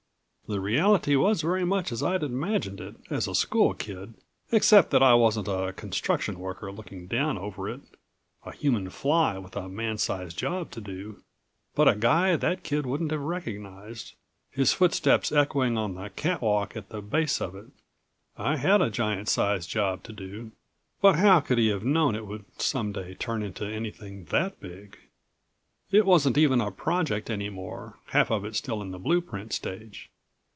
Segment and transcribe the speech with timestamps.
[0.51, 4.15] The reality was very much as I'd imagined it as a school kid,
[4.51, 7.79] except that I wasn't a construction worker looking down over it,
[8.45, 11.23] a human fly with a man size job to do,
[11.73, 14.11] but a guy that kid wouldn't have recognized,
[14.49, 17.67] his footsteps echoing on the catwalk at the base of it.
[18.37, 20.51] I had a giant size job to do,
[20.99, 24.97] but how could he have known it would some day turn into anything that big?
[25.91, 30.09] It wasn't even a project anymore half of it still in the blueprint stage.